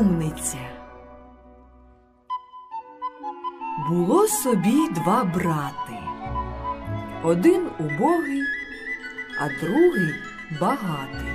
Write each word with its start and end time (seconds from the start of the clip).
Розумниця. 0.00 0.58
Було 3.88 4.26
собі 4.26 4.88
два 4.94 5.24
брати. 5.24 5.98
Один 7.24 7.66
убогий, 7.78 8.42
а 9.40 9.64
другий 9.64 10.14
багатий. 10.60 11.32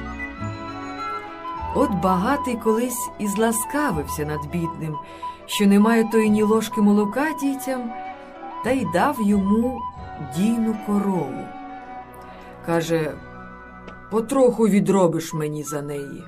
От 1.76 1.92
багатий 1.92 2.56
колись 2.64 3.10
і 3.20 3.28
зласкавився 3.28 4.26
над 4.26 4.46
бідним, 4.52 4.98
що 5.46 5.68
немає 5.68 6.04
тої 6.12 6.30
ні 6.30 6.44
ложки 6.44 6.82
молока 6.82 7.28
дітям, 7.42 7.94
та 8.64 8.72
й 8.72 8.88
дав 8.94 9.22
йому 9.22 9.82
дійну 10.36 10.76
корову. 10.86 11.46
Каже, 12.66 13.14
потроху 14.12 14.68
відробиш 14.68 15.34
мені 15.34 15.64
за 15.64 15.82
неї. 15.82 16.24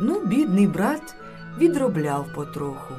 Ну, 0.00 0.20
бідний 0.24 0.66
брат 0.66 1.14
відробляв 1.58 2.26
потроху. 2.34 2.94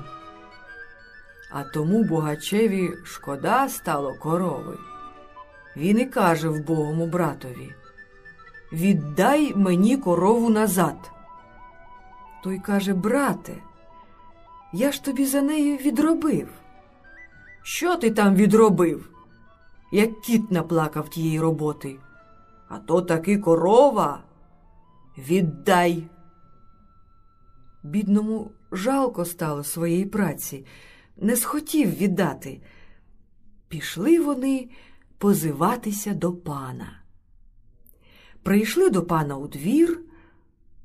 А 1.52 1.64
тому 1.64 2.04
богачеві 2.04 2.94
шкода 3.04 3.70
стало 3.70 4.14
корови. 4.14 4.78
Він 5.78 6.00
і 6.00 6.06
каже 6.06 6.50
вбогому 6.50 7.08
братові 7.08 7.74
Віддай 8.72 9.54
мені 9.56 9.98
корову 9.98 10.50
назад. 10.50 11.12
Той 12.44 12.60
каже, 12.60 12.94
брате, 12.94 13.54
я 14.74 14.92
ж 14.92 15.04
тобі 15.04 15.26
за 15.26 15.42
нею 15.42 15.78
відробив. 15.78 16.48
Що 17.64 17.96
ти 17.96 18.12
там 18.12 18.36
відробив? 18.36 19.10
Як 19.92 20.22
кіт 20.22 20.52
наплакав 20.52 21.10
тієї 21.10 21.40
роботи. 21.40 22.00
А 22.70 22.78
то 22.78 23.02
таки 23.02 23.38
корова. 23.38 24.20
Віддай. 25.18 26.04
Бідному 27.88 28.52
жалко 28.72 29.26
стало 29.26 29.64
своєї 29.64 30.06
праці, 30.06 30.66
не 31.18 31.36
схотів 31.36 31.98
віддати. 31.98 32.62
Пішли 33.68 34.20
вони 34.20 34.70
позиватися 35.18 36.14
до 36.14 36.34
пана. 36.34 37.02
Прийшли 38.44 38.90
до 38.90 39.04
пана 39.04 39.38
у 39.38 39.48
двір, 39.48 40.00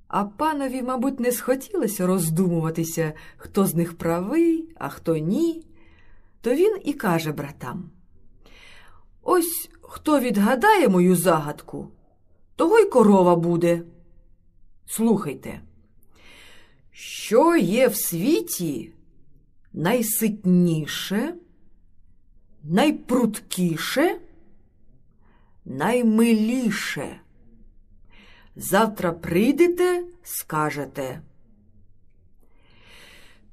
а 0.08 0.25
панові, 0.25 0.83
мабуть, 0.83 1.20
не 1.20 1.33
схотілося 1.33 2.06
роздумуватися, 2.06 3.12
хто 3.36 3.67
з 3.67 3.75
них 3.75 3.98
правий, 3.98 4.69
а 4.78 4.89
хто 4.89 5.17
ні. 5.17 5.67
То 6.41 6.55
він 6.55 6.78
і 6.84 6.92
каже 6.92 7.33
братам: 7.33 7.91
Ось 9.23 9.70
хто 9.83 10.20
відгадає 10.20 10.89
мою 10.89 11.17
загадку, 11.17 11.89
того 12.56 12.78
й 12.78 12.86
корова 12.86 13.36
буде. 13.36 13.83
Слухайте, 14.86 15.61
що 16.92 17.56
є 17.56 17.88
в 17.88 17.96
світі 17.96 18.92
найситніше, 19.72 21.34
найпруткіше, 22.62 24.18
наймиліше? 25.64 27.20
Завтра 28.56 29.12
прийдете, 29.12 30.04
скажете. 30.22 31.22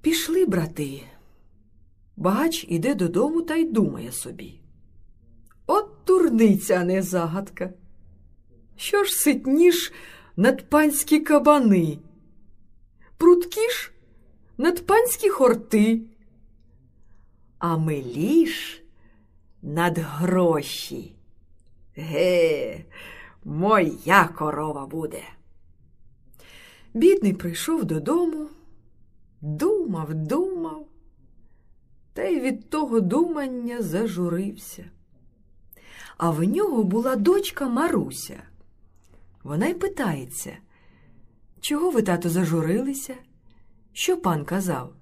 Пішли, 0.01 0.45
брати. 0.45 1.01
Багач 2.17 2.65
іде 2.69 2.95
додому 2.95 3.41
та 3.41 3.55
й 3.55 3.65
думає 3.65 4.11
собі. 4.11 4.59
От 5.67 6.05
турниця, 6.05 6.83
не 6.83 7.01
загадка. 7.01 7.73
Що 8.75 9.03
ж 9.03 9.13
ситніш 9.13 9.93
над 10.35 10.69
панські 10.69 11.19
кабани? 11.19 11.99
Прудкіш 13.19 13.91
над 14.57 14.85
панські 14.85 15.29
хорти, 15.29 16.01
а 17.57 17.77
миліш 17.77 18.83
над 19.61 19.97
гроші. 19.97 21.15
Ге, 21.95 22.85
моя 23.43 24.29
корова 24.37 24.85
буде. 24.85 25.23
Бідний 26.93 27.33
прийшов 27.33 27.85
додому, 27.85 28.47
думав, 29.41 30.13
думав, 30.13 30.87
та 32.13 32.23
й 32.23 32.39
від 32.39 32.69
того 32.69 32.99
думання 32.99 33.81
зажурився. 33.81 34.85
А 36.17 36.29
в 36.31 36.43
нього 36.43 36.83
була 36.83 37.15
дочка 37.15 37.67
Маруся. 37.67 38.43
Вона 39.43 39.67
й 39.67 39.73
питається, 39.73 40.57
чого 41.61 41.89
ви, 41.89 42.01
тато, 42.01 42.29
зажурилися? 42.29 43.15
Що 43.93 44.17
пан 44.17 44.45
казав? 44.45 44.93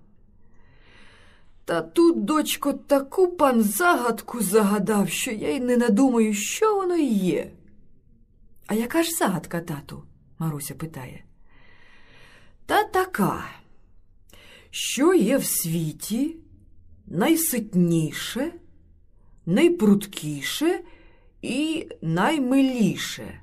Та 1.66 1.81
тут, 1.81 2.25
дочко, 2.25 2.73
таку 2.73 3.28
пан 3.28 3.62
загадку 3.62 4.41
загадав, 4.41 5.09
що 5.09 5.31
я 5.31 5.50
й 5.50 5.59
не 5.59 5.78
надумаю, 5.78 6.34
що 6.34 6.75
воно 6.75 6.97
є. 6.97 7.51
А 8.68 8.73
яка 8.73 9.03
ж 9.03 9.12
загадка, 9.12 9.62
тату? 9.62 10.03
Маруся 10.40 10.75
питає. 10.75 11.23
Та 12.66 12.84
така, 12.84 13.45
що 14.69 15.13
є 15.13 15.38
в 15.38 15.45
світі 15.45 16.38
найситніше, 17.07 18.51
найпруткіше 19.45 20.79
і 21.41 21.88
наймиліше. 22.01 23.41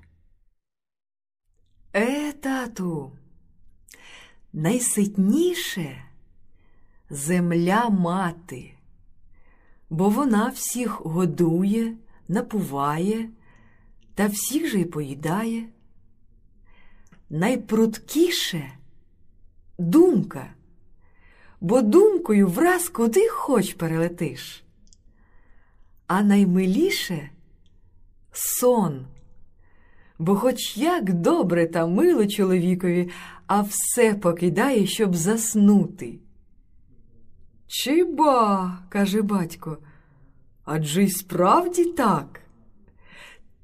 Е, 1.97 2.33
тату, 2.33 3.13
найситніше 4.53 6.05
земля 7.11 7.91
мати, 7.91 8.75
бо 9.91 10.09
вона 10.09 10.49
всіх 10.49 11.01
годує, 11.01 11.97
напуває 12.29 13.29
та 14.15 14.27
всіх 14.27 14.67
же 14.67 14.81
й 14.81 14.85
поїдає. 14.85 15.69
Найпруткіше 17.31 18.73
думка, 19.79 20.55
бо 21.61 21.83
думкою 21.83 22.49
враз 22.49 22.89
куди 22.89 23.29
хоч 23.29 23.75
перелетиш. 23.75 24.65
А 26.07 26.23
наймиліше 26.23 27.31
сон, 28.33 29.07
бо 30.19 30.37
хоч 30.37 30.77
як 30.77 31.13
добре 31.13 31.67
та 31.67 31.87
мило 31.87 32.27
чоловікові, 32.27 33.11
а 33.47 33.61
все 33.61 34.15
покидає, 34.15 34.87
щоб 34.87 35.15
заснути. 35.15 36.19
Чи 37.67 38.05
ба, 38.05 38.79
каже 38.89 39.23
батько, 39.23 39.79
адже 40.65 41.03
й 41.03 41.11
справді 41.11 41.85
так. 41.85 42.41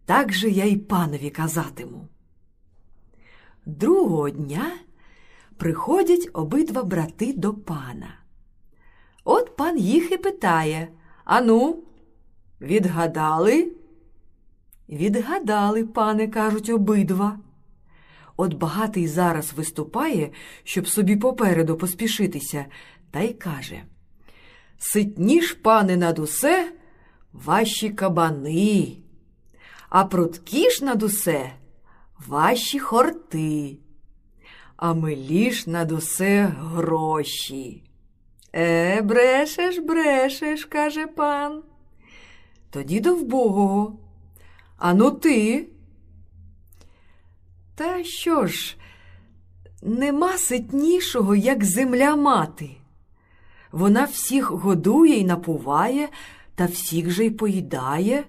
Так 0.05 0.33
же 0.33 0.50
я 0.50 0.65
й 0.65 0.77
панові 0.77 1.31
казатиму. 1.31 2.09
Другого 3.67 4.31
дня 4.31 4.72
приходять 5.56 6.28
обидва 6.32 6.82
брати 6.82 7.32
до 7.32 7.55
пана. 7.55 8.15
От 9.25 9.56
пан 9.56 9.78
їх 9.78 10.12
і 10.12 10.17
питає 10.17 10.88
Ану, 11.25 11.82
відгадали? 12.61 13.72
Відгадали, 14.91 15.84
пане, 15.84 16.28
кажуть 16.28 16.69
обидва. 16.69 17.39
От 18.37 18.55
багатий 18.55 19.09
зараз 19.09 19.53
виступає, 19.53 20.31
щоб 20.65 20.89
собі 20.89 21.17
попереду 21.17 21.77
поспішитися, 21.77 22.67
та 23.11 23.21
й 23.21 23.33
каже 23.33 23.82
Ситніш, 24.79 25.53
пане, 25.53 25.97
над 25.97 26.19
усе 26.19 26.73
ваші 27.32 27.91
кабани, 27.91 28.97
а 29.88 30.05
пруткіш 30.05 30.81
над 30.81 31.03
усе 31.03 31.53
ваші 32.26 32.79
хорти, 32.79 33.79
а 34.76 34.94
миліш 34.94 35.67
над 35.67 35.93
усе 35.93 36.55
гроші. 36.59 37.82
Е, 38.55 39.03
брешеш, 39.03 39.79
брешеш, 39.79 40.64
каже 40.64 41.06
пан. 41.06 41.62
Тоді 42.70 43.00
до 43.00 43.14
вбогого. 43.14 43.99
Ану 44.81 45.11
ти. 45.11 45.69
Та 47.75 48.05
що 48.05 48.47
ж, 48.47 48.77
нема 49.82 50.38
ситнішого, 50.38 51.35
як 51.35 51.65
земля 51.65 52.17
мати. 52.17 52.71
Вона 53.73 54.05
всіх 54.05 54.50
годує 54.50 55.19
і 55.19 55.25
напуває, 55.25 56.09
та 56.55 56.67
всіх 56.67 57.11
же 57.11 57.25
й 57.25 57.31
поїдає. 57.31 58.25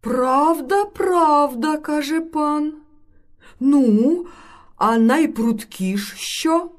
Правда, 0.00 0.84
правда, 0.84 1.78
каже 1.78 2.20
пан. 2.20 2.74
Ну, 3.60 4.26
а 4.76 4.98
найпруткіш 4.98 6.14
що? 6.16 6.70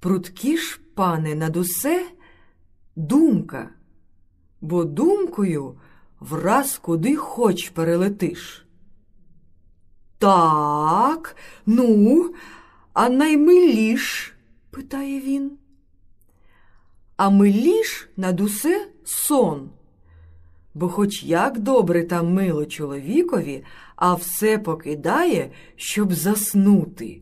Пруткіш, 0.00 0.80
пане, 0.94 1.34
над 1.34 1.56
усе 1.56 2.06
думка, 2.96 3.70
бо 4.60 4.84
думкою 4.84 5.78
враз 6.20 6.78
куди 6.78 7.16
хоч 7.16 7.68
перелетиш. 7.68 8.66
Так, 10.18 11.36
ну, 11.66 12.34
а 12.92 13.08
наймиліш? 13.08 14.34
питає 14.70 15.20
він. 15.20 15.58
А 17.16 17.30
миліш 17.30 18.08
над 18.16 18.40
усе 18.40 18.88
сон. 19.04 19.70
Бо 20.74 20.88
хоч 20.88 21.22
як 21.22 21.58
добре 21.58 22.04
там 22.04 22.32
мило 22.32 22.66
чоловікові, 22.66 23.64
а 23.96 24.14
все 24.14 24.58
покидає, 24.58 25.50
щоб 25.76 26.12
заснути. 26.12 27.20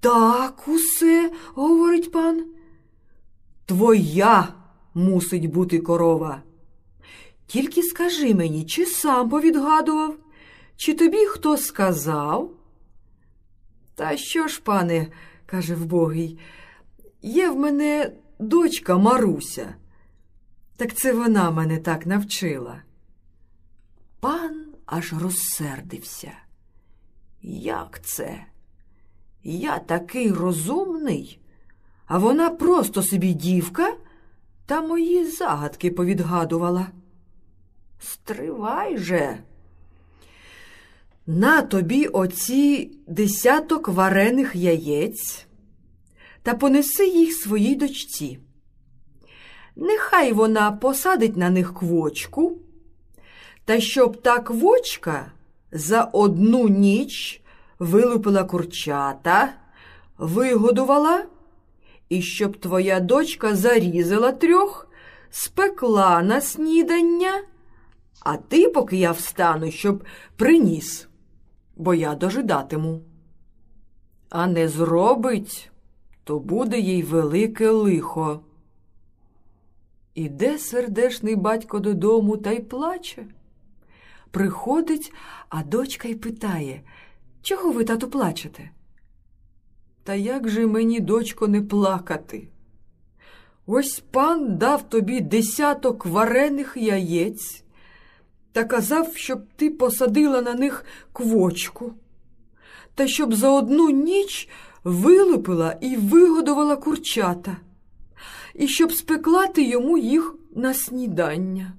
Так 0.00 0.68
усе, 0.68 1.32
говорить 1.54 2.12
пан, 2.12 2.44
твоя 3.66 4.54
мусить 4.94 5.50
бути 5.52 5.78
корова. 5.78 6.42
Тільки 7.50 7.82
скажи 7.82 8.34
мені, 8.34 8.64
чи 8.64 8.86
сам 8.86 9.28
повідгадував, 9.30 10.16
чи 10.76 10.94
тобі 10.94 11.26
хто 11.26 11.56
сказав? 11.56 12.50
Та 13.94 14.16
що 14.16 14.48
ж, 14.48 14.60
пане, 14.64 15.06
каже 15.46 15.74
вбогий, 15.74 16.38
є 17.22 17.50
в 17.50 17.56
мене 17.56 18.12
дочка 18.38 18.98
Маруся. 18.98 19.74
Так 20.76 20.94
це 20.94 21.12
вона 21.12 21.50
мене 21.50 21.78
так 21.78 22.06
навчила. 22.06 22.82
Пан 24.20 24.66
аж 24.86 25.12
розсердився. 25.12 26.32
Як 27.42 28.00
це? 28.04 28.44
Я 29.42 29.78
такий 29.78 30.32
розумний, 30.32 31.40
а 32.06 32.18
вона 32.18 32.50
просто 32.50 33.02
собі 33.02 33.32
дівка 33.32 33.96
та 34.66 34.80
мої 34.80 35.24
загадки 35.24 35.90
повідгадувала. 35.90 36.86
Стривай 38.00 38.98
же. 38.98 39.38
На 41.26 41.62
тобі 41.62 42.06
оці 42.06 42.90
десяток 43.06 43.88
варених 43.88 44.56
яєць 44.56 45.46
та 46.42 46.54
понеси 46.54 47.06
їх 47.06 47.32
своїй 47.32 47.74
дочці. 47.74 48.38
Нехай 49.76 50.32
вона 50.32 50.72
посадить 50.72 51.36
на 51.36 51.50
них 51.50 51.74
квочку, 51.74 52.58
та 53.64 53.80
щоб 53.80 54.22
та 54.22 54.38
квочка 54.38 55.32
за 55.72 56.04
одну 56.04 56.68
ніч 56.68 57.42
вилупила 57.78 58.44
курчата, 58.44 59.52
вигодувала, 60.18 61.24
і 62.08 62.22
щоб 62.22 62.56
твоя 62.56 63.00
дочка 63.00 63.54
зарізала 63.54 64.32
трьох, 64.32 64.88
спекла 65.30 66.22
на 66.22 66.40
снідання, 66.40 67.42
а 68.20 68.36
ти, 68.36 68.68
поки 68.68 68.96
я 68.96 69.12
встану, 69.12 69.70
щоб 69.70 70.04
приніс, 70.36 71.08
бо 71.76 71.94
я 71.94 72.14
дожидатиму. 72.14 73.00
А 74.28 74.46
не 74.46 74.68
зробить, 74.68 75.70
то 76.24 76.38
буде 76.38 76.78
їй 76.78 77.02
велике 77.02 77.70
лихо. 77.70 78.40
Іде 80.14 80.58
сердешний 80.58 81.36
батько 81.36 81.78
додому 81.78 82.36
та 82.36 82.50
й 82.50 82.60
плаче. 82.60 83.26
Приходить, 84.30 85.12
а 85.48 85.62
дочка 85.62 86.08
й 86.08 86.14
питає, 86.14 86.82
чого 87.42 87.72
ви, 87.72 87.84
тату, 87.84 88.10
плачете? 88.10 88.70
Та 90.04 90.14
як 90.14 90.48
же 90.48 90.66
мені, 90.66 91.00
дочко, 91.00 91.48
не 91.48 91.62
плакати? 91.62 92.48
Ось 93.66 94.02
пан 94.10 94.58
дав 94.58 94.88
тобі 94.88 95.20
десяток 95.20 96.06
варених 96.06 96.76
яєць 96.76 97.64
та 98.52 98.64
казав, 98.64 99.16
щоб 99.16 99.42
ти 99.56 99.70
посадила 99.70 100.42
на 100.42 100.54
них 100.54 100.84
квочку, 101.12 101.94
та 102.94 103.08
щоб 103.08 103.34
за 103.34 103.50
одну 103.50 103.90
ніч 103.90 104.48
вилупила 104.84 105.76
і 105.80 105.96
вигодувала 105.96 106.76
курчата, 106.76 107.56
і 108.54 108.68
щоб 108.68 108.92
спекла 108.92 109.46
ти 109.46 109.62
йому 109.62 109.98
їх 109.98 110.34
на 110.54 110.74
снідання. 110.74 111.72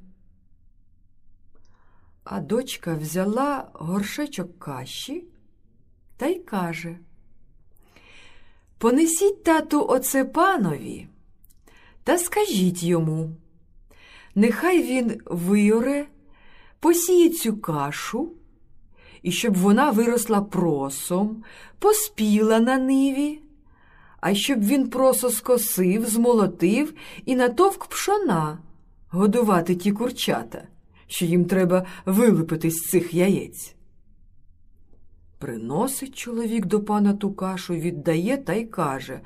А 2.23 2.39
дочка 2.39 2.95
взяла 2.95 3.69
горшечок 3.73 4.59
каші 4.59 5.23
та 6.17 6.25
й 6.25 6.39
каже 6.39 6.97
Понесіть 8.77 9.43
тату 9.43 9.85
оце 9.89 10.25
панові 10.25 11.07
та 12.03 12.17
скажіть 12.17 12.83
йому, 12.83 13.29
нехай 14.35 14.83
він 14.83 15.21
виоре, 15.25 16.07
посіє 16.81 17.29
цю 17.29 17.57
кашу, 17.57 18.31
і 19.21 19.31
щоб 19.31 19.57
вона 19.57 19.91
виросла 19.91 20.41
просом, 20.41 21.43
поспіла 21.79 22.59
на 22.59 22.77
ниві, 22.77 23.41
а 24.19 24.33
щоб 24.33 24.63
він 24.63 24.89
просо 24.89 25.29
скосив, 25.29 26.05
змолотив 26.05 26.93
і 27.25 27.35
натовк 27.35 27.85
пшона 27.85 28.59
годувати 29.09 29.75
ті 29.75 29.91
курчата, 29.91 30.63
що 31.07 31.25
їм 31.25 31.45
треба 31.45 31.85
вилипити 32.05 32.71
з 32.71 32.89
цих 32.89 33.13
яєць. 33.13 33.75
Приносить 35.39 36.15
чоловік 36.15 36.65
до 36.65 36.83
пана 36.83 37.13
ту 37.13 37.33
кашу, 37.33 37.73
віддає 37.73 38.37
та 38.37 38.53
й 38.53 38.65
каже 38.65 39.21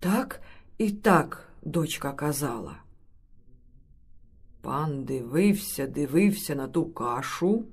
так 0.00 0.40
і 0.78 0.90
так, 0.90 1.48
дочка 1.62 2.12
казала. 2.12 2.85
Пан 4.66 5.04
дивився, 5.04 5.86
дивився 5.86 6.54
на 6.54 6.68
ту 6.68 6.84
кашу 6.84 7.64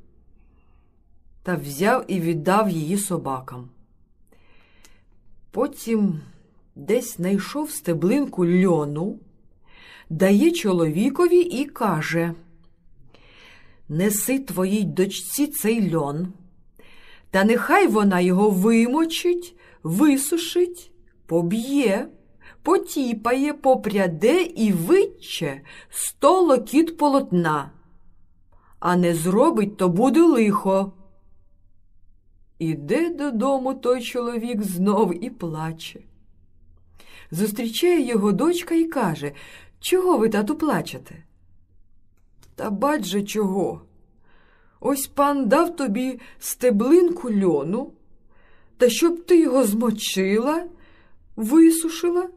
та 1.44 1.56
взяв 1.56 2.06
і 2.08 2.20
віддав 2.20 2.70
її 2.70 2.98
собакам. 2.98 3.70
Потім 5.52 6.22
десь 6.76 7.16
знайшов 7.16 7.72
стеблинку 7.72 8.46
льону, 8.46 9.20
дає 10.10 10.52
чоловікові 10.52 11.40
і 11.40 11.66
каже 11.66 12.34
Неси 13.90 14.40
твоїй 14.40 14.84
дочці 14.84 15.48
цей 15.48 15.96
льон, 15.96 16.34
та 17.32 17.44
нехай 17.44 17.88
вона 17.88 18.20
його 18.20 18.50
вимочить, 18.50 19.56
висушить, 19.84 20.92
поб'є, 21.26 22.08
потіпає, 22.64 23.54
попряде 23.54 24.44
і 24.44 24.72
витче 24.72 25.62
сто 25.90 26.42
локіт 26.42 26.98
полотна, 26.98 27.72
а 28.80 28.96
не 28.96 29.16
зробить, 29.16 29.78
то 29.78 29.90
буде 29.90 30.22
лихо. 30.22 30.94
Іде 32.60 33.10
додому 33.10 33.74
той 33.74 34.02
чоловік 34.02 34.64
знов 34.64 35.24
і 35.26 35.30
плаче. 35.30 36.00
Зустрічає 37.32 38.02
його 38.02 38.32
дочка 38.32 38.76
і 38.76 38.84
каже, 38.84 39.32
чого 39.80 40.18
ви, 40.18 40.30
тату, 40.30 40.56
плачете? 40.56 41.24
Та 42.56 42.70
бач 42.70 43.06
же 43.06 43.24
чого? 43.24 43.82
Ось 44.80 45.08
пан 45.08 45.48
дав 45.48 45.76
тобі 45.76 46.20
стеблинку 46.40 47.32
льону, 47.32 47.94
та 48.78 48.90
щоб 48.90 49.26
ти 49.26 49.40
його 49.40 49.64
змочила, 49.64 50.66
висушила, 51.36 52.30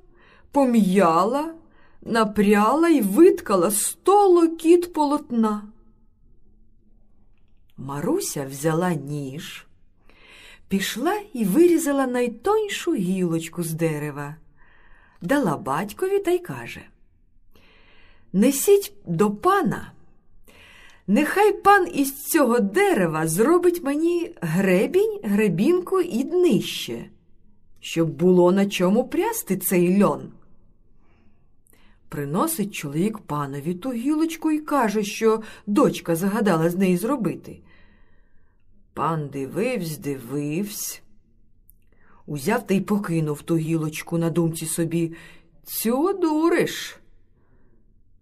пом'яла, 0.57 1.55
напряла 2.03 2.89
і 2.89 3.01
виткала 3.01 3.71
сто 3.71 4.29
локіт 4.29 4.93
полотна. 4.93 5.63
Маруся 7.77 8.47
взяла 8.47 8.95
ніж, 8.95 9.67
пішла 10.69 11.21
і 11.33 11.45
вирізала 11.45 12.07
найтоньшу 12.07 12.95
гілочку 12.95 13.63
з 13.63 13.73
дерева, 13.73 14.37
дала 15.21 15.57
батькові 15.57 16.19
та 16.19 16.31
й 16.31 16.39
каже 16.39 16.83
Несіть 18.33 18.93
до 19.07 19.31
пана. 19.31 19.93
Нехай 21.07 21.53
пан 21.53 21.89
із 21.95 22.25
цього 22.25 22.61
дерева 22.61 23.29
зробить 23.29 23.85
мені 23.85 24.35
гребінь, 24.41 25.21
гребінку 25.23 26.01
і 26.01 26.25
днище, 26.25 27.05
щоб 27.81 28.09
було 28.09 28.53
на 28.53 28.67
чому 28.67 29.09
прясти 29.09 29.57
цей 29.57 30.03
льон. 30.03 30.33
Приносить 32.09 32.75
чоловік 32.75 33.19
панові 33.19 33.75
ту 33.75 33.93
гілочку 33.93 34.51
і 34.51 34.59
каже, 34.59 35.03
що 35.03 35.43
дочка 35.67 36.17
загадала 36.17 36.71
з 36.71 36.77
неї 36.77 36.97
зробити. 36.97 37.61
Пан 38.95 39.29
дививсь, 39.29 39.99
дививсь, 39.99 41.03
узяв 42.27 42.67
та 42.67 42.75
й 42.75 42.81
покинув 42.81 43.43
ту 43.43 43.57
гілочку 43.57 44.19
на 44.19 44.31
думці 44.31 44.67
собі. 44.67 45.15
Цю 45.65 46.13
дуриш. 46.13 46.97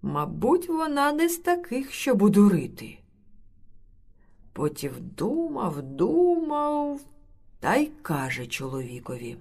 Мабуть, 0.02 0.68
вона 0.68 1.12
не 1.12 1.28
з 1.28 1.36
таких, 1.36 1.92
щоб 1.92 2.22
удурити. 2.22 2.98
Потім 4.52 4.92
думав, 5.00 5.82
думав 5.82 7.00
та 7.60 7.76
й 7.76 7.90
каже 8.02 8.46
чоловікові. 8.46 9.36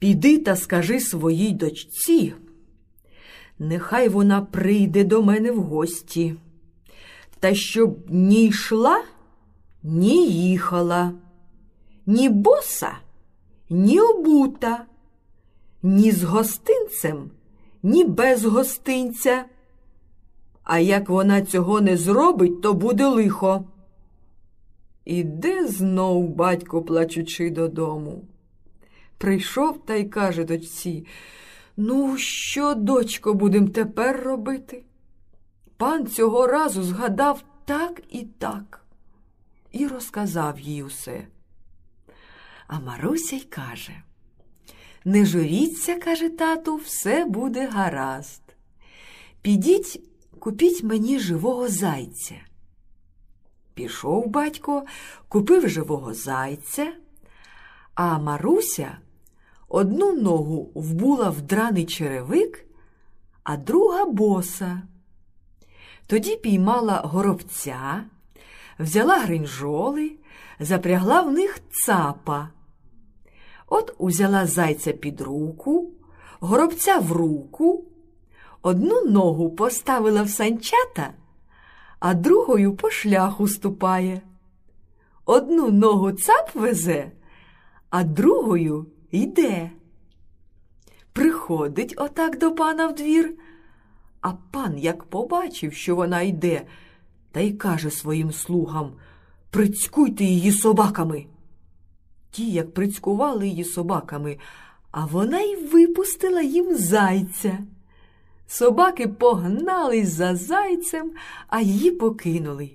Піди 0.00 0.38
та 0.38 0.56
скажи 0.56 1.00
своїй 1.00 1.52
дочці, 1.52 2.34
нехай 3.58 4.08
вона 4.08 4.40
прийде 4.40 5.04
до 5.04 5.22
мене 5.22 5.52
в 5.52 5.62
гості, 5.62 6.34
та 7.40 7.54
щоб 7.54 7.98
ні 8.08 8.46
йшла, 8.46 9.04
ні 9.82 10.28
їхала, 10.28 11.12
ні 12.06 12.28
боса, 12.28 12.92
ні 13.70 14.00
обута, 14.00 14.84
ні 15.82 16.10
з 16.10 16.22
гостинцем, 16.22 17.30
ні 17.82 18.04
без 18.04 18.44
гостинця. 18.44 19.44
А 20.62 20.78
як 20.78 21.08
вона 21.08 21.42
цього 21.42 21.80
не 21.80 21.96
зробить, 21.96 22.62
то 22.62 22.74
буде 22.74 23.06
лихо. 23.06 23.64
Іде 25.04 25.66
знов 25.66 26.28
батько, 26.28 26.82
плачучи 26.82 27.50
додому. 27.50 28.24
Прийшов 29.20 29.84
та 29.86 29.94
й 29.94 30.04
каже 30.04 30.44
дочці 30.44 31.06
Ну, 31.76 32.18
що, 32.18 32.74
дочко, 32.74 33.34
будем 33.34 33.68
тепер 33.68 34.22
робити? 34.22 34.84
Пан 35.76 36.06
цього 36.06 36.46
разу 36.46 36.82
згадав 36.82 37.44
так 37.64 38.02
і 38.08 38.24
так 38.24 38.84
і 39.72 39.86
розказав 39.86 40.60
їй 40.60 40.82
усе. 40.82 41.26
А 42.66 42.80
Маруся 42.80 43.36
й 43.36 43.40
каже 43.40 44.02
Не 45.04 45.24
журіться, 45.24 45.98
каже 45.98 46.28
тату, 46.28 46.76
все 46.76 47.24
буде 47.24 47.66
гаразд. 47.66 48.42
Підіть, 49.42 50.00
купіть 50.38 50.82
мені 50.82 51.18
живого 51.18 51.68
зайця. 51.68 52.36
Пішов 53.74 54.26
батько, 54.26 54.84
купив 55.28 55.68
живого 55.68 56.14
зайця, 56.14 56.92
а 57.94 58.18
Маруся 58.18 58.98
одну 59.70 60.12
ногу 60.12 60.72
вбула 60.74 61.30
в 61.30 61.40
драний 61.40 61.86
черевик, 61.86 62.66
а 63.44 63.56
друга 63.56 64.04
боса. 64.04 64.82
Тоді 66.06 66.36
піймала 66.36 67.00
горобця, 67.04 68.04
взяла 68.78 69.18
гринжоли, 69.18 70.12
запрягла 70.60 71.22
в 71.22 71.32
них 71.32 71.58
цапа. 71.70 72.48
От 73.66 73.94
узяла 73.98 74.46
зайця 74.46 74.92
під 74.92 75.20
руку, 75.20 75.90
горобця 76.40 76.98
в 76.98 77.12
руку, 77.12 77.84
одну 78.62 79.04
ногу 79.04 79.50
поставила 79.50 80.22
в 80.22 80.28
санчата, 80.28 81.14
а 82.00 82.14
другою 82.14 82.76
по 82.76 82.90
шляху 82.90 83.48
ступає. 83.48 84.20
Одну 85.24 85.70
ногу 85.70 86.12
цап 86.12 86.54
везе, 86.54 87.12
а 87.90 88.04
другою 88.04 88.86
йде. 89.10 89.70
Приходить 91.12 91.94
отак 91.96 92.38
до 92.38 92.54
пана 92.54 92.86
в 92.86 92.94
двір, 92.94 93.34
а 94.20 94.32
пан, 94.32 94.78
як 94.78 95.04
побачив, 95.04 95.72
що 95.72 95.96
вона 95.96 96.22
йде, 96.22 96.66
та 97.32 97.40
й 97.40 97.52
каже 97.52 97.90
своїм 97.90 98.32
слугам 98.32 98.92
Прицькуйте 99.50 100.24
її 100.24 100.52
собаками. 100.52 101.26
Ті, 102.30 102.50
як 102.50 102.74
прицькували 102.74 103.48
її 103.48 103.64
собаками, 103.64 104.38
а 104.90 105.06
вона 105.06 105.40
й 105.40 105.56
випустила 105.56 106.42
їм 106.42 106.76
зайця. 106.76 107.58
Собаки 108.46 109.08
погнались 109.08 110.08
за 110.08 110.36
зайцем, 110.36 111.12
а 111.48 111.60
її 111.60 111.90
покинули. 111.90 112.70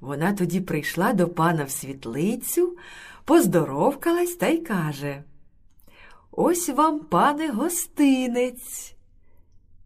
Вона 0.00 0.32
тоді 0.32 0.60
прийшла 0.60 1.12
до 1.12 1.28
пана 1.28 1.64
в 1.64 1.70
світлицю, 1.70 2.76
поздоровкалась 3.28 4.36
та 4.36 4.46
й 4.46 4.58
каже 4.58 5.22
Ось 6.30 6.68
вам, 6.68 7.00
пане, 7.00 7.48
гостинець, 7.48 8.94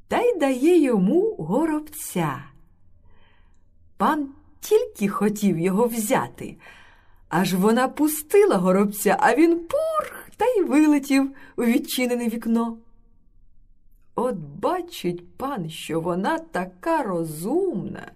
та 0.09 0.21
й 0.21 0.39
дає 0.39 0.83
йому 0.83 1.35
горобця. 1.35 2.45
Пан 3.97 4.29
тільки 4.61 5.09
хотів 5.09 5.59
його 5.59 5.87
взяти, 5.87 6.57
аж 7.29 7.55
вона 7.55 7.89
пустила 7.89 8.57
горобця, 8.57 9.17
а 9.21 9.35
він 9.35 9.59
пурх 9.59 10.29
та 10.37 10.45
й 10.45 10.63
вилетів 10.63 11.31
у 11.57 11.65
відчинене 11.65 12.29
вікно. 12.29 12.79
От 14.15 14.37
бачить 14.37 15.37
пан, 15.37 15.71
що 15.71 16.01
вона 16.01 16.39
така 16.39 17.03
розумна, 17.03 18.13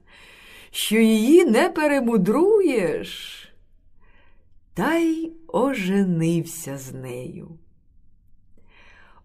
що 0.71 0.97
її 0.97 1.45
не 1.45 1.69
перемудруєш, 1.69 3.36
та 4.77 4.95
й 4.95 5.33
оженився 5.49 6.79
з 6.79 6.93
нею. 6.93 7.59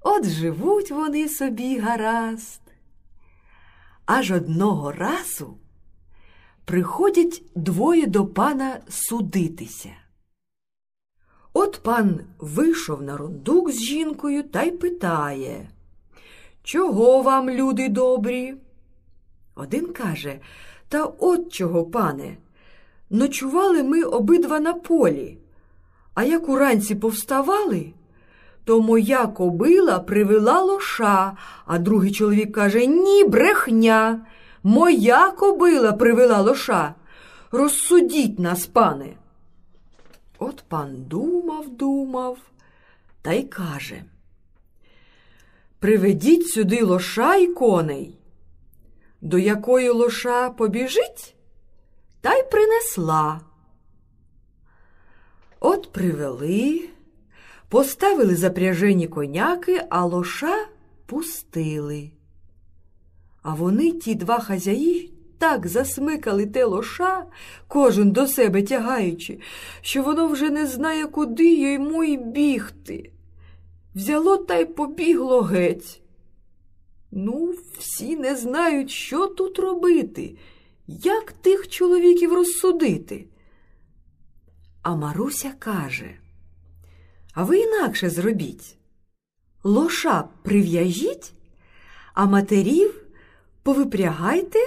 От 0.01 0.25
живуть 0.25 0.91
вони 0.91 1.29
собі 1.29 1.79
гаразд. 1.79 2.61
Аж 4.05 4.31
одного 4.31 4.91
разу 4.91 5.57
приходять 6.65 7.43
двоє 7.55 8.07
до 8.07 8.25
пана 8.25 8.79
судитися. 8.89 9.89
От 11.53 11.79
пан 11.83 12.19
вийшов 12.39 13.01
на 13.01 13.17
рундук 13.17 13.71
з 13.71 13.83
жінкою 13.83 14.43
та 14.43 14.63
й 14.63 14.71
питає, 14.71 15.69
Чого 16.63 17.21
вам, 17.21 17.49
люди 17.49 17.89
добрі? 17.89 18.55
Один 19.55 19.93
каже, 19.93 20.39
Та 20.87 21.05
от 21.05 21.53
чого, 21.53 21.85
пане, 21.85 22.37
ночували 23.09 23.83
ми 23.83 24.03
обидва 24.03 24.59
на 24.59 24.73
полі, 24.73 25.37
а 26.13 26.23
як 26.23 26.49
уранці 26.49 26.95
повставали, 26.95 27.93
то 28.63 28.81
моя 28.81 29.27
кобила 29.27 29.99
привела 29.99 30.61
лоша, 30.61 31.37
а 31.65 31.79
другий 31.79 32.11
чоловік 32.11 32.55
каже 32.55 32.85
Ні, 32.85 33.23
брехня. 33.23 34.25
Моя 34.63 35.31
кобила 35.31 35.93
привела 35.93 36.41
лоша. 36.41 36.95
Розсудіть 37.51 38.39
нас, 38.39 38.65
пане. 38.65 39.13
От 40.39 40.63
пан 40.67 41.03
думав, 41.07 41.69
думав 41.69 42.37
та 43.21 43.33
й 43.33 43.43
каже 43.43 44.03
Приведіть 45.79 46.47
сюди 46.47 46.83
лоша 46.83 47.35
й 47.35 47.47
коней. 47.47 48.17
До 49.21 49.37
якої 49.37 49.89
лоша 49.89 50.49
побіжить, 50.49 51.35
та 52.21 52.33
й 52.33 52.43
принесла. 52.51 53.41
От 55.63 55.91
привели, 55.91 56.89
поставили 57.69 58.35
запряжені 58.35 59.07
коняки, 59.07 59.81
а 59.89 60.05
лоша 60.05 60.67
пустили. 61.05 62.11
А 63.41 63.53
вони, 63.53 63.91
ті 63.91 64.15
два 64.15 64.39
хазяї, 64.39 65.13
так 65.37 65.67
засмикали 65.67 66.45
те 66.45 66.65
лоша, 66.65 67.25
кожен 67.67 68.11
до 68.11 68.27
себе 68.27 68.63
тягаючи, 68.63 69.39
що 69.81 70.03
воно 70.03 70.27
вже 70.27 70.49
не 70.49 70.67
знає, 70.67 71.07
куди 71.07 71.55
йому 71.55 72.03
й 72.03 72.17
бігти. 72.17 73.11
Взяло 73.95 74.37
та 74.37 74.57
й 74.57 74.65
побігло 74.65 75.41
геть. 75.41 76.01
Ну, 77.11 77.55
всі 77.79 78.15
не 78.15 78.35
знають, 78.35 78.91
що 78.91 79.27
тут 79.27 79.59
робити, 79.59 80.35
як 80.87 81.31
тих 81.31 81.67
чоловіків 81.67 82.33
розсудити. 82.33 83.25
А 84.81 84.95
Маруся 84.95 85.51
каже, 85.59 86.17
а 87.33 87.43
ви 87.43 87.59
інакше 87.59 88.09
зробіть. 88.09 88.77
Лоша 89.63 90.23
прив'яжіть, 90.43 91.33
а 92.13 92.25
матерів 92.25 93.05
повипрягайте 93.63 94.59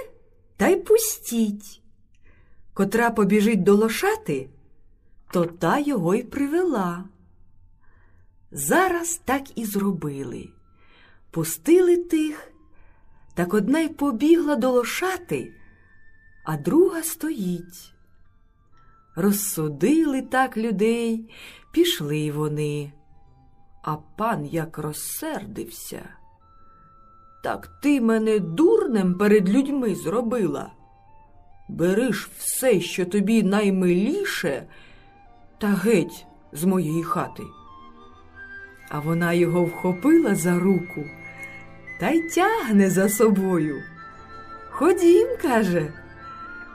та 0.57 0.67
й 0.67 0.75
пустіть. 0.75 1.81
Котра 2.73 3.11
побіжить 3.11 3.63
до 3.63 3.75
лошати, 3.75 4.49
то 5.31 5.45
та 5.45 5.79
його 5.79 6.15
й 6.15 6.23
привела. 6.23 7.05
Зараз 8.51 9.21
так 9.25 9.57
і 9.57 9.65
зробили. 9.65 10.49
Пустили 11.31 11.97
тих, 11.97 12.51
так 13.33 13.53
одна 13.53 13.79
й 13.79 13.89
побігла 13.89 14.55
до 14.55 14.71
лошати, 14.71 15.53
а 16.43 16.57
друга 16.57 17.03
стоїть. 17.03 17.94
Розсудили 19.15 20.21
так 20.21 20.57
людей, 20.57 21.29
пішли 21.71 22.31
вони. 22.31 22.91
А 23.81 23.95
пан 24.15 24.45
як 24.45 24.77
розсердився. 24.77 26.09
Так 27.43 27.67
ти 27.81 28.01
мене 28.01 28.39
дурнем 28.39 29.13
перед 29.13 29.49
людьми 29.49 29.95
зробила. 29.95 30.71
Бериш 31.69 32.29
все, 32.37 32.81
що 32.81 33.05
тобі 33.05 33.43
наймиліше, 33.43 34.67
та 35.57 35.67
геть 35.67 36.25
з 36.51 36.63
моєї 36.63 37.03
хати. 37.03 37.43
А 38.89 38.99
вона 38.99 39.33
його 39.33 39.65
вхопила 39.65 40.35
за 40.35 40.59
руку 40.59 41.05
та 41.99 42.09
й 42.09 42.21
тягне 42.29 42.89
за 42.89 43.09
собою. 43.09 43.83
Ходім, 44.69 45.27
каже, 45.41 45.93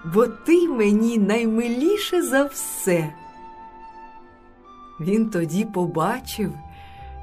бо 0.04 0.26
ти 0.26 0.68
мені 0.68 1.18
наймиліше 1.18 2.22
за 2.22 2.44
все. 2.44 3.14
Він 5.00 5.30
тоді 5.30 5.64
побачив, 5.64 6.52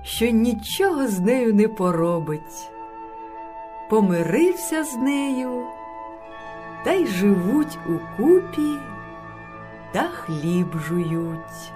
що 0.03 0.29
нічого 0.29 1.07
з 1.07 1.19
нею 1.19 1.53
не 1.53 1.67
поробить 1.67 2.71
помирився 3.89 4.83
з 4.83 4.95
нею, 4.95 5.63
та 6.83 6.93
й 6.93 7.07
живуть 7.07 7.77
у 7.89 8.21
купі 8.21 8.77
та 9.91 10.07
хліб 10.07 10.79
жують. 10.87 11.71